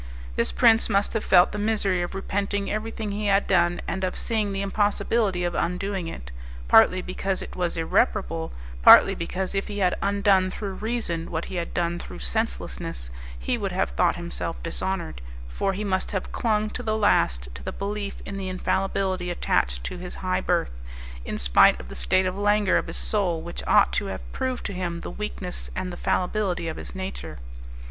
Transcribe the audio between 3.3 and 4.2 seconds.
done and of